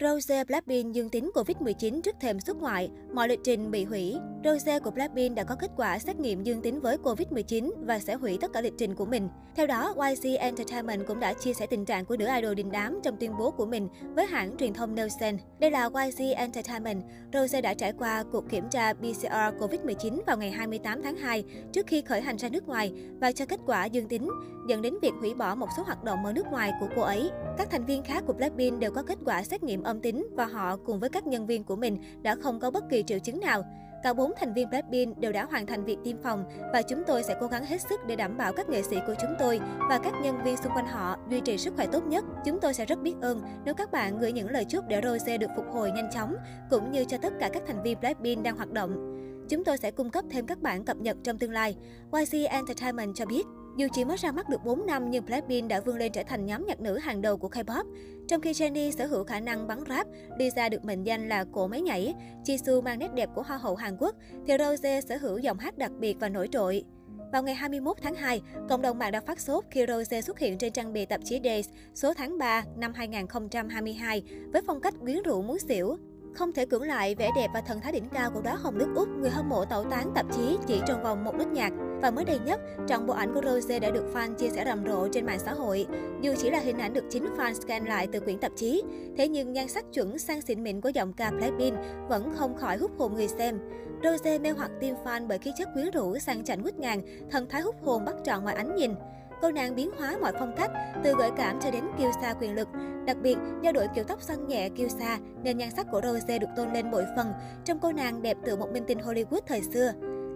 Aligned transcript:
Rose 0.00 0.44
Blackpink 0.44 0.94
dương 0.94 1.08
tính 1.08 1.30
Covid-19 1.34 2.00
trước 2.00 2.16
thềm 2.20 2.40
xuất 2.40 2.56
ngoại, 2.56 2.90
mọi 3.12 3.28
lịch 3.28 3.40
trình 3.44 3.70
bị 3.70 3.84
hủy. 3.84 4.16
Rose 4.44 4.78
của 4.78 4.90
Blackpink 4.90 5.36
đã 5.36 5.44
có 5.44 5.54
kết 5.54 5.70
quả 5.76 5.98
xét 5.98 6.20
nghiệm 6.20 6.42
dương 6.42 6.62
tính 6.62 6.80
với 6.80 6.96
Covid-19 6.96 7.70
và 7.84 7.98
sẽ 7.98 8.14
hủy 8.14 8.38
tất 8.40 8.52
cả 8.52 8.60
lịch 8.60 8.72
trình 8.78 8.94
của 8.94 9.06
mình. 9.06 9.28
Theo 9.56 9.66
đó, 9.66 9.94
YG 9.96 10.34
Entertainment 10.38 11.06
cũng 11.06 11.20
đã 11.20 11.32
chia 11.32 11.52
sẻ 11.52 11.66
tình 11.66 11.84
trạng 11.84 12.04
của 12.04 12.16
nữ 12.16 12.26
idol 12.36 12.54
đình 12.54 12.70
đám 12.72 13.00
trong 13.02 13.16
tuyên 13.16 13.32
bố 13.38 13.50
của 13.50 13.66
mình 13.66 13.88
với 14.14 14.26
hãng 14.26 14.56
truyền 14.56 14.74
thông 14.74 14.94
Nielsen. 14.94 15.38
Đây 15.58 15.70
là 15.70 15.84
YG 16.04 16.22
Entertainment. 16.36 17.02
Rose 17.32 17.60
đã 17.60 17.74
trải 17.74 17.92
qua 17.92 18.24
cuộc 18.32 18.50
kiểm 18.50 18.64
tra 18.70 18.92
PCR 18.92 19.26
Covid-19 19.58 20.18
vào 20.26 20.36
ngày 20.36 20.50
28 20.50 21.02
tháng 21.02 21.16
2 21.16 21.44
trước 21.72 21.86
khi 21.86 22.02
khởi 22.02 22.20
hành 22.20 22.36
ra 22.36 22.48
nước 22.48 22.68
ngoài 22.68 22.92
và 23.20 23.32
cho 23.32 23.46
kết 23.46 23.60
quả 23.66 23.84
dương 23.84 24.08
tính, 24.08 24.30
dẫn 24.68 24.82
đến 24.82 24.94
việc 25.02 25.12
hủy 25.20 25.34
bỏ 25.34 25.54
một 25.54 25.68
số 25.76 25.82
hoạt 25.82 26.04
động 26.04 26.24
ở 26.24 26.32
nước 26.32 26.46
ngoài 26.50 26.72
của 26.80 26.88
cô 26.96 27.02
ấy. 27.02 27.30
Các 27.58 27.70
thành 27.70 27.84
viên 27.84 28.02
khác 28.02 28.24
của 28.26 28.32
Blackpink 28.32 28.78
đều 28.78 28.90
có 28.90 29.02
kết 29.02 29.18
quả 29.24 29.42
xét 29.42 29.62
nghiệm 29.62 29.82
âm 29.88 30.00
tính 30.00 30.26
và 30.36 30.46
họ 30.46 30.76
cùng 30.76 31.00
với 31.00 31.08
các 31.10 31.26
nhân 31.26 31.46
viên 31.46 31.64
của 31.64 31.76
mình 31.76 31.98
đã 32.22 32.36
không 32.42 32.60
có 32.60 32.70
bất 32.70 32.84
kỳ 32.90 33.02
triệu 33.02 33.18
chứng 33.18 33.40
nào. 33.40 33.62
Cả 34.02 34.12
bốn 34.12 34.32
thành 34.36 34.54
viên 34.54 34.70
Blackpink 34.70 35.18
đều 35.18 35.32
đã 35.32 35.44
hoàn 35.44 35.66
thành 35.66 35.84
việc 35.84 35.98
tiêm 36.04 36.22
phòng 36.22 36.44
và 36.72 36.82
chúng 36.82 37.02
tôi 37.06 37.22
sẽ 37.22 37.36
cố 37.40 37.46
gắng 37.46 37.64
hết 37.64 37.80
sức 37.90 38.00
để 38.06 38.16
đảm 38.16 38.36
bảo 38.36 38.52
các 38.52 38.68
nghệ 38.68 38.82
sĩ 38.82 38.96
của 39.06 39.14
chúng 39.20 39.30
tôi 39.38 39.60
và 39.88 39.98
các 39.98 40.12
nhân 40.22 40.42
viên 40.44 40.56
xung 40.56 40.72
quanh 40.72 40.86
họ 40.86 41.16
duy 41.30 41.40
trì 41.40 41.58
sức 41.58 41.74
khỏe 41.76 41.86
tốt 41.92 42.06
nhất. 42.06 42.24
Chúng 42.44 42.60
tôi 42.60 42.74
sẽ 42.74 42.84
rất 42.84 43.02
biết 43.02 43.14
ơn 43.20 43.42
nếu 43.64 43.74
các 43.74 43.90
bạn 43.92 44.18
gửi 44.18 44.32
những 44.32 44.50
lời 44.50 44.64
chúc 44.64 44.84
để 44.88 45.00
Rose 45.04 45.38
được 45.38 45.50
phục 45.56 45.64
hồi 45.72 45.90
nhanh 45.90 46.10
chóng, 46.14 46.34
cũng 46.70 46.92
như 46.92 47.04
cho 47.04 47.18
tất 47.18 47.32
cả 47.40 47.50
các 47.52 47.62
thành 47.66 47.82
viên 47.82 48.00
Blackpink 48.00 48.42
đang 48.42 48.56
hoạt 48.56 48.70
động. 48.70 49.14
Chúng 49.48 49.64
tôi 49.64 49.76
sẽ 49.78 49.90
cung 49.90 50.10
cấp 50.10 50.24
thêm 50.30 50.46
các 50.46 50.58
bản 50.62 50.84
cập 50.84 50.96
nhật 50.96 51.16
trong 51.24 51.38
tương 51.38 51.52
lai. 51.52 51.76
YG 52.12 52.44
Entertainment 52.48 53.14
cho 53.14 53.26
biết, 53.26 53.42
dù 53.78 53.86
chỉ 53.92 54.04
mới 54.04 54.16
ra 54.16 54.32
mắt 54.32 54.48
được 54.48 54.64
4 54.64 54.86
năm 54.86 55.10
nhưng 55.10 55.24
Blackpink 55.24 55.68
đã 55.68 55.80
vươn 55.80 55.96
lên 55.96 56.12
trở 56.12 56.22
thành 56.22 56.46
nhóm 56.46 56.66
nhạc 56.66 56.80
nữ 56.80 56.98
hàng 56.98 57.22
đầu 57.22 57.36
của 57.36 57.48
K-pop. 57.48 57.84
Trong 58.28 58.40
khi 58.40 58.52
Jennie 58.52 58.90
sở 58.90 59.06
hữu 59.06 59.24
khả 59.24 59.40
năng 59.40 59.66
bắn 59.66 59.78
rap, 59.88 60.06
Lisa 60.38 60.68
được 60.68 60.84
mệnh 60.84 61.02
danh 61.02 61.28
là 61.28 61.44
cổ 61.52 61.66
máy 61.66 61.80
nhảy, 61.80 62.14
Jisoo 62.44 62.82
mang 62.82 62.98
nét 62.98 63.14
đẹp 63.14 63.30
của 63.34 63.42
hoa 63.42 63.56
hậu 63.56 63.76
Hàn 63.76 63.96
Quốc, 63.98 64.14
thì 64.46 64.54
Rose 64.58 65.00
sở 65.00 65.16
hữu 65.16 65.38
giọng 65.38 65.58
hát 65.58 65.78
đặc 65.78 65.92
biệt 65.98 66.16
và 66.20 66.28
nổi 66.28 66.48
trội. 66.52 66.84
Vào 67.32 67.42
ngày 67.42 67.54
21 67.54 67.96
tháng 68.02 68.14
2, 68.14 68.42
cộng 68.68 68.82
đồng 68.82 68.98
mạng 68.98 69.12
đã 69.12 69.20
phát 69.20 69.40
sốt 69.40 69.64
khi 69.70 69.84
Rose 69.88 70.22
xuất 70.22 70.38
hiện 70.38 70.58
trên 70.58 70.72
trang 70.72 70.92
bìa 70.92 71.04
tạp 71.04 71.20
chí 71.24 71.40
Days 71.44 71.68
số 71.94 72.14
tháng 72.14 72.38
3 72.38 72.64
năm 72.76 72.92
2022 72.94 74.22
với 74.52 74.62
phong 74.66 74.80
cách 74.80 74.94
quyến 75.00 75.22
rũ 75.22 75.42
muốn 75.42 75.58
xỉu. 75.58 75.96
Không 76.38 76.52
thể 76.52 76.66
cưỡng 76.66 76.82
lại 76.82 77.14
vẻ 77.14 77.30
đẹp 77.36 77.50
và 77.54 77.60
thần 77.60 77.80
thái 77.80 77.92
đỉnh 77.92 78.08
cao 78.08 78.30
của 78.30 78.40
đóa 78.40 78.54
hồng 78.54 78.78
nước 78.78 78.88
Úc, 78.94 79.08
người 79.08 79.30
hâm 79.30 79.48
mộ 79.48 79.64
tẩu 79.64 79.84
tán 79.84 80.12
tạp 80.14 80.26
chí 80.36 80.58
chỉ 80.66 80.80
trong 80.86 81.02
vòng 81.02 81.24
một 81.24 81.34
nốt 81.34 81.44
nhạc. 81.52 81.72
Và 82.02 82.10
mới 82.10 82.24
đây 82.24 82.38
nhất, 82.38 82.60
trọn 82.88 83.06
bộ 83.06 83.14
ảnh 83.14 83.34
của 83.34 83.40
Rose 83.44 83.78
đã 83.78 83.90
được 83.90 84.04
fan 84.14 84.34
chia 84.34 84.48
sẻ 84.48 84.64
rầm 84.64 84.84
rộ 84.88 85.08
trên 85.12 85.26
mạng 85.26 85.38
xã 85.38 85.52
hội. 85.52 85.86
Dù 86.20 86.34
chỉ 86.38 86.50
là 86.50 86.58
hình 86.58 86.78
ảnh 86.78 86.92
được 86.92 87.04
chính 87.10 87.26
fan 87.36 87.54
scan 87.54 87.84
lại 87.84 88.08
từ 88.12 88.20
quyển 88.20 88.38
tạp 88.38 88.52
chí, 88.56 88.82
thế 89.16 89.28
nhưng 89.28 89.52
nhan 89.52 89.68
sắc 89.68 89.84
chuẩn 89.92 90.18
sang 90.18 90.42
xịn 90.42 90.62
mịn 90.62 90.80
của 90.80 90.88
giọng 90.88 91.12
ca 91.12 91.30
Blackpink 91.30 91.78
vẫn 92.08 92.32
không 92.36 92.56
khỏi 92.56 92.76
hút 92.76 92.90
hồn 92.98 93.14
người 93.14 93.28
xem. 93.28 93.58
Rose 94.02 94.38
mê 94.38 94.50
hoặc 94.50 94.70
tim 94.80 94.94
fan 95.04 95.26
bởi 95.28 95.38
khí 95.38 95.52
chất 95.58 95.68
quyến 95.74 95.90
rũ 95.90 96.18
sang 96.18 96.44
chảnh 96.44 96.62
ngút 96.62 96.74
ngàn, 96.74 97.28
thần 97.30 97.46
thái 97.48 97.60
hút 97.62 97.74
hồn 97.82 98.04
bắt 98.04 98.14
trọn 98.24 98.44
mọi 98.44 98.54
ánh 98.54 98.74
nhìn. 98.74 98.94
Cô 99.42 99.50
nàng 99.50 99.74
biến 99.74 99.90
hóa 99.98 100.16
mọi 100.20 100.32
phong 100.38 100.52
cách, 100.56 100.70
từ 101.04 101.14
gợi 101.18 101.30
cảm 101.36 101.60
cho 101.60 101.70
đến 101.70 101.84
kiêu 101.98 102.10
sa 102.22 102.34
quyền 102.40 102.54
lực. 102.54 102.68
Đặc 103.06 103.16
biệt, 103.22 103.38
do 103.62 103.72
đội 103.72 103.86
kiểu 103.94 104.04
tóc 104.04 104.22
xoăn 104.22 104.46
nhẹ 104.48 104.68
kiêu 104.68 104.88
sa, 104.88 105.18
nên 105.42 105.58
nhan 105.58 105.70
sắc 105.70 105.86
của 105.90 106.00
Rose 106.04 106.38
được 106.38 106.48
tôn 106.56 106.72
lên 106.72 106.90
bội 106.90 107.04
phần, 107.16 107.32
trong 107.64 107.78
cô 107.78 107.92
nàng 107.92 108.22
đẹp 108.22 108.36
từ 108.44 108.56
một 108.56 108.70
minh 108.72 108.84
tinh 108.86 108.98
Hollywood 108.98 109.40
thời 109.46 109.62
xưa. 109.62 109.92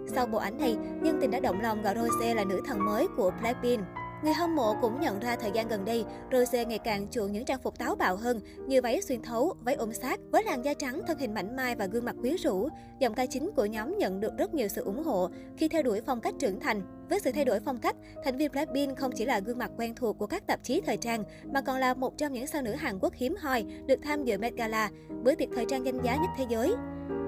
Sau 0.07 0.25
bộ 0.25 0.37
ảnh 0.37 0.57
này, 0.57 0.77
nhân 1.01 1.17
tình 1.21 1.31
đã 1.31 1.39
động 1.39 1.61
lòng 1.61 1.81
gọi 1.81 1.95
Rose 1.95 2.33
là 2.33 2.43
nữ 2.43 2.61
thần 2.67 2.85
mới 2.85 3.07
của 3.17 3.31
Blackpink. 3.41 3.83
Người 4.23 4.33
hâm 4.33 4.55
mộ 4.55 4.75
cũng 4.81 4.99
nhận 4.99 5.19
ra 5.19 5.35
thời 5.35 5.51
gian 5.51 5.67
gần 5.67 5.85
đây, 5.85 6.05
Rose 6.31 6.65
ngày 6.65 6.79
càng 6.79 7.07
chuộng 7.11 7.31
những 7.31 7.45
trang 7.45 7.59
phục 7.61 7.79
táo 7.79 7.95
bạo 7.95 8.15
hơn 8.15 8.39
như 8.67 8.81
váy 8.81 9.01
xuyên 9.01 9.21
thấu, 9.21 9.53
váy 9.61 9.75
ôm 9.75 9.93
sát. 9.93 10.19
Với 10.31 10.43
làn 10.43 10.65
da 10.65 10.73
trắng, 10.73 11.01
thân 11.07 11.17
hình 11.17 11.33
mảnh 11.33 11.55
mai 11.55 11.75
và 11.75 11.85
gương 11.85 12.05
mặt 12.05 12.15
quyến 12.21 12.35
rũ, 12.35 12.69
giọng 12.99 13.13
ca 13.13 13.25
chính 13.25 13.51
của 13.55 13.65
nhóm 13.65 13.97
nhận 13.97 14.19
được 14.19 14.37
rất 14.37 14.53
nhiều 14.53 14.67
sự 14.67 14.83
ủng 14.83 15.03
hộ 15.03 15.29
khi 15.57 15.67
theo 15.67 15.83
đuổi 15.83 16.01
phong 16.05 16.21
cách 16.21 16.33
trưởng 16.39 16.59
thành. 16.59 16.81
Với 17.13 17.19
sự 17.19 17.31
thay 17.31 17.45
đổi 17.45 17.59
phong 17.59 17.79
cách, 17.79 17.95
thành 18.23 18.37
viên 18.37 18.51
Blackpink 18.51 18.97
không 18.97 19.11
chỉ 19.11 19.25
là 19.25 19.39
gương 19.39 19.57
mặt 19.57 19.71
quen 19.77 19.95
thuộc 19.95 20.17
của 20.17 20.27
các 20.27 20.47
tạp 20.47 20.63
chí 20.63 20.81
thời 20.85 20.97
trang, 20.97 21.23
mà 21.53 21.61
còn 21.61 21.79
là 21.79 21.93
một 21.93 22.17
trong 22.17 22.33
những 22.33 22.47
sao 22.47 22.61
nữ 22.61 22.71
Hàn 22.73 22.99
Quốc 22.99 23.13
hiếm 23.13 23.35
hoi 23.39 23.65
được 23.85 23.99
tham 24.03 24.23
dự 24.23 24.37
Met 24.37 24.53
Gala, 24.53 24.89
bữa 25.23 25.35
tiệc 25.35 25.49
thời 25.55 25.65
trang 25.69 25.85
danh 25.85 26.01
giá 26.03 26.15
nhất 26.15 26.29
thế 26.37 26.45
giới. 26.49 26.73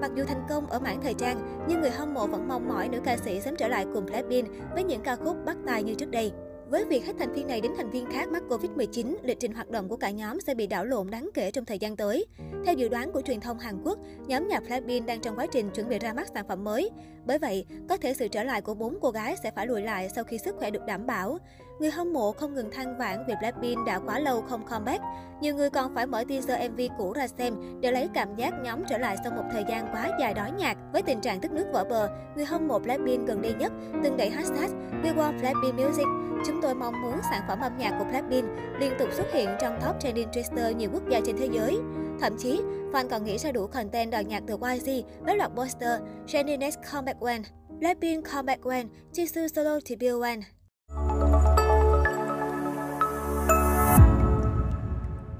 Mặc 0.00 0.10
dù 0.16 0.24
thành 0.24 0.46
công 0.48 0.66
ở 0.66 0.78
mảng 0.78 1.00
thời 1.02 1.14
trang, 1.14 1.66
nhưng 1.68 1.80
người 1.80 1.90
hâm 1.90 2.14
mộ 2.14 2.26
vẫn 2.26 2.48
mong 2.48 2.68
mỏi 2.68 2.88
nữ 2.88 3.00
ca 3.04 3.16
sĩ 3.16 3.40
sớm 3.40 3.56
trở 3.56 3.68
lại 3.68 3.86
cùng 3.94 4.06
Blackpink 4.06 4.48
với 4.74 4.84
những 4.84 5.02
ca 5.02 5.16
khúc 5.16 5.36
bắt 5.44 5.56
tai 5.66 5.82
như 5.82 5.94
trước 5.94 6.10
đây. 6.10 6.32
Với 6.70 6.84
việc 6.84 7.06
hết 7.06 7.12
thành 7.18 7.32
viên 7.32 7.46
này 7.46 7.60
đến 7.60 7.72
thành 7.76 7.90
viên 7.90 8.06
khác 8.10 8.28
mắc 8.28 8.42
Covid-19, 8.48 9.14
lịch 9.22 9.40
trình 9.40 9.52
hoạt 9.52 9.70
động 9.70 9.88
của 9.88 9.96
cả 9.96 10.10
nhóm 10.10 10.40
sẽ 10.40 10.54
bị 10.54 10.66
đảo 10.66 10.84
lộn 10.84 11.10
đáng 11.10 11.30
kể 11.34 11.50
trong 11.50 11.64
thời 11.64 11.78
gian 11.78 11.96
tới. 11.96 12.26
Theo 12.66 12.74
dự 12.74 12.88
đoán 12.88 13.12
của 13.12 13.20
truyền 13.20 13.40
thông 13.40 13.58
Hàn 13.58 13.82
Quốc, 13.84 13.98
nhóm 14.26 14.48
nhạc 14.48 14.62
Blackpink 14.66 15.06
đang 15.06 15.20
trong 15.20 15.36
quá 15.36 15.46
trình 15.46 15.70
chuẩn 15.70 15.88
bị 15.88 15.98
ra 15.98 16.12
mắt 16.12 16.28
sản 16.34 16.48
phẩm 16.48 16.64
mới. 16.64 16.90
Bởi 17.26 17.38
vậy, 17.38 17.66
có 17.88 17.96
thể 17.96 18.14
sự 18.14 18.28
trở 18.28 18.42
lại 18.42 18.60
của 18.60 18.74
bốn 18.74 18.98
cô 19.00 19.10
gái 19.10 19.36
sẽ 19.42 19.50
phải 19.50 19.66
lùi 19.66 19.82
lại 19.82 20.08
sau 20.14 20.24
khi 20.24 20.38
sức 20.38 20.56
khỏe 20.58 20.70
được 20.70 20.86
đảm 20.86 21.06
bảo. 21.06 21.38
Người 21.80 21.90
hâm 21.90 22.12
mộ 22.12 22.32
không 22.32 22.54
ngừng 22.54 22.70
than 22.70 22.98
vãn 22.98 23.24
vì 23.28 23.34
Blackpink 23.40 23.86
đã 23.86 23.98
quá 23.98 24.18
lâu 24.18 24.42
không 24.42 24.66
comeback. 24.66 25.02
Nhiều 25.40 25.54
người 25.54 25.70
còn 25.70 25.94
phải 25.94 26.06
mở 26.06 26.24
teaser 26.28 26.70
MV 26.72 26.80
cũ 26.98 27.12
ra 27.12 27.28
xem 27.28 27.54
để 27.80 27.92
lấy 27.92 28.08
cảm 28.14 28.36
giác 28.36 28.54
nhóm 28.62 28.84
trở 28.88 28.98
lại 28.98 29.16
sau 29.24 29.32
một 29.32 29.44
thời 29.52 29.64
gian 29.68 29.88
quá 29.92 30.10
dài 30.20 30.34
đói 30.34 30.50
nhạc. 30.58 30.76
Với 30.92 31.02
tình 31.02 31.20
trạng 31.20 31.40
tức 31.40 31.52
nước 31.52 31.66
vỡ 31.72 31.84
bờ, 31.84 32.08
người 32.36 32.44
hâm 32.44 32.68
mộ 32.68 32.78
Blackpink 32.78 33.26
gần 33.26 33.42
đây 33.42 33.54
nhất 33.54 33.72
từng 34.04 34.16
đẩy 34.16 34.30
hashtag 34.30 34.70
We 35.04 35.14
want 35.16 35.40
Blackpink 35.40 35.74
Music. 35.74 36.06
Chúng 36.46 36.55
tôi 36.62 36.74
mong 36.74 37.02
muốn 37.02 37.20
sản 37.30 37.42
phẩm 37.48 37.60
âm 37.60 37.78
nhạc 37.78 37.96
của 37.98 38.04
Blackpink 38.04 38.48
liên 38.80 38.92
tục 38.98 39.08
xuất 39.12 39.32
hiện 39.32 39.48
trong 39.60 39.78
top 39.86 39.96
trending 40.00 40.28
Twitter 40.28 40.76
nhiều 40.76 40.90
quốc 40.92 41.02
gia 41.08 41.20
trên 41.26 41.36
thế 41.36 41.48
giới. 41.52 41.78
Thậm 42.20 42.36
chí, 42.38 42.60
fan 42.92 43.08
còn 43.08 43.24
nghĩ 43.24 43.38
ra 43.38 43.52
đủ 43.52 43.66
content 43.66 44.10
đòi 44.10 44.24
nhạc 44.24 44.42
từ 44.46 44.54
YG 44.54 45.06
với 45.20 45.36
loạt 45.36 45.50
poster 45.56 46.00
Jennie 46.26 46.58
Next 46.58 46.78
Comeback 46.92 47.20
When, 47.20 47.42
Blackpink 47.78 48.24
Comeback 48.32 48.62
When, 48.62 48.86
Jisoo 49.12 49.48
Solo 49.48 49.80
Debut 49.84 50.22
When. 50.22 50.40